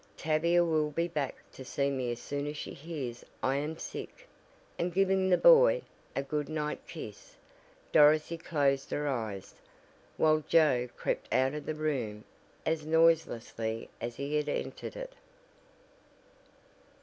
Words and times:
Tavia 0.17 0.65
will 0.65 0.89
be 0.89 1.07
back 1.07 1.35
to 1.53 1.63
see 1.63 1.91
me 1.91 2.11
as 2.11 2.19
soon 2.19 2.47
as 2.47 2.57
she 2.57 2.73
hears 2.73 3.23
I 3.43 3.57
am 3.57 3.77
sick," 3.77 4.27
and, 4.79 4.91
giving 4.91 5.29
the 5.29 5.37
boy 5.37 5.83
a 6.15 6.23
good 6.23 6.49
night 6.49 6.79
kiss, 6.87 7.35
Dorothy 7.91 8.39
closed 8.39 8.89
her 8.89 9.07
eyes, 9.07 9.53
while 10.17 10.43
Joe 10.47 10.89
crept 10.97 11.31
out 11.31 11.53
of 11.53 11.67
the 11.67 11.75
room 11.75 12.23
as 12.65 12.83
noiselessly 12.83 13.91
as 14.01 14.15
he 14.15 14.37
had 14.37 14.49
entered 14.49 14.95
it. 14.95 15.13